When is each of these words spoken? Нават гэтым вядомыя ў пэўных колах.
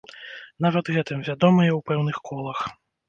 Нават 0.65 0.85
гэтым 0.95 1.21
вядомыя 1.27 1.71
ў 1.75 1.79
пэўных 1.91 2.17
колах. 2.31 2.59